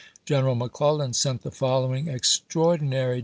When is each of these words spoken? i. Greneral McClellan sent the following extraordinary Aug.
i. 0.01 0.31
Greneral 0.33 0.57
McClellan 0.57 1.13
sent 1.13 1.43
the 1.43 1.51
following 1.51 2.07
extraordinary 2.07 3.19
Aug. 3.19 3.19